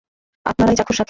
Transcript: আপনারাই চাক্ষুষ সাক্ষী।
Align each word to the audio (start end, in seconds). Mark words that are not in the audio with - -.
আপনারাই 0.45 0.75
চাক্ষুষ 0.75 0.95
সাক্ষী। 0.95 0.99